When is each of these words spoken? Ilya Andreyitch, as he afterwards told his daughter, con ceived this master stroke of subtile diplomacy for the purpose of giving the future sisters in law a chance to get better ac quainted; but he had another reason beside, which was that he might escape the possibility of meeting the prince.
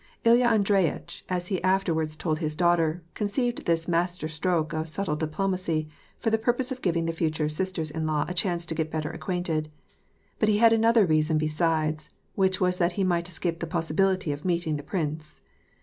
Ilya 0.23 0.47
Andreyitch, 0.47 1.23
as 1.29 1.49
he 1.49 1.61
afterwards 1.63 2.15
told 2.15 2.39
his 2.39 2.55
daughter, 2.55 3.03
con 3.13 3.27
ceived 3.27 3.65
this 3.65 3.87
master 3.87 4.27
stroke 4.27 4.73
of 4.73 4.87
subtile 4.89 5.15
diplomacy 5.15 5.89
for 6.17 6.31
the 6.31 6.39
purpose 6.39 6.71
of 6.71 6.81
giving 6.81 7.05
the 7.05 7.13
future 7.13 7.47
sisters 7.47 7.91
in 7.91 8.07
law 8.07 8.25
a 8.27 8.33
chance 8.33 8.65
to 8.65 8.73
get 8.73 8.89
better 8.89 9.11
ac 9.11 9.19
quainted; 9.19 9.67
but 10.39 10.49
he 10.49 10.57
had 10.57 10.73
another 10.73 11.05
reason 11.05 11.37
beside, 11.37 12.01
which 12.33 12.59
was 12.59 12.79
that 12.79 12.93
he 12.93 13.03
might 13.03 13.29
escape 13.29 13.59
the 13.59 13.67
possibility 13.67 14.31
of 14.31 14.43
meeting 14.43 14.75
the 14.77 14.81
prince. 14.81 15.39